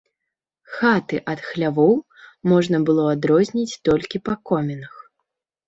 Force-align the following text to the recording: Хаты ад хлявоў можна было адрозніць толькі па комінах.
Хаты 0.77 1.19
ад 1.33 1.39
хлявоў 1.49 1.93
можна 2.53 2.77
было 2.89 3.03
адрозніць 3.15 3.79
толькі 3.91 4.25
па 4.27 4.33
комінах. 4.53 4.93